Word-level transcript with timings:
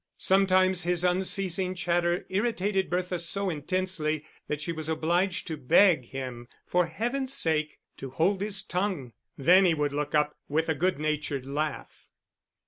Sometimes 0.17 0.81
his 0.81 1.03
unceasing 1.03 1.75
chatter 1.75 2.25
irritated 2.29 2.89
Bertha 2.89 3.19
so 3.19 3.51
intensely 3.51 4.25
that 4.47 4.59
she 4.59 4.71
was 4.71 4.89
obliged 4.89 5.45
to 5.45 5.57
beg 5.57 6.05
him, 6.05 6.47
for 6.65 6.87
heaven's 6.87 7.35
sake, 7.35 7.77
to 7.97 8.09
hold 8.09 8.41
his 8.41 8.63
tongue. 8.63 9.13
Then 9.37 9.63
he 9.63 9.75
would 9.75 9.93
look 9.93 10.15
up, 10.15 10.35
with 10.49 10.69
a 10.69 10.73
good 10.73 10.97
natured 10.97 11.45
laugh. 11.45 12.07